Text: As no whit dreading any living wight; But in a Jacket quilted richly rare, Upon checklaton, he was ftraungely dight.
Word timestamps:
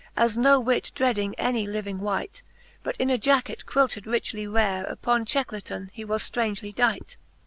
As 0.17 0.35
no 0.35 0.59
whit 0.59 0.91
dreading 0.95 1.35
any 1.35 1.67
living 1.67 1.99
wight; 1.99 2.41
But 2.81 2.95
in 2.97 3.11
a 3.11 3.19
Jacket 3.19 3.67
quilted 3.67 4.07
richly 4.07 4.47
rare, 4.47 4.83
Upon 4.85 5.25
checklaton, 5.25 5.91
he 5.93 6.03
was 6.03 6.27
ftraungely 6.27 6.73
dight. 6.73 7.17